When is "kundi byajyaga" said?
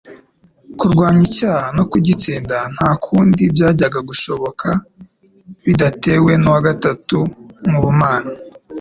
3.03-3.99